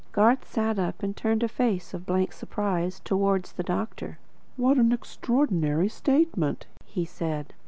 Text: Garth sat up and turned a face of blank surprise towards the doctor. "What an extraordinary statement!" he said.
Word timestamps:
Garth 0.13 0.47
sat 0.49 0.79
up 0.79 1.03
and 1.03 1.15
turned 1.15 1.43
a 1.43 1.47
face 1.47 1.93
of 1.93 2.07
blank 2.07 2.33
surprise 2.33 2.99
towards 3.01 3.51
the 3.51 3.61
doctor. 3.61 4.17
"What 4.57 4.79
an 4.79 4.91
extraordinary 4.91 5.89
statement!" 5.89 6.65
he 6.83 7.05
said. 7.05 7.53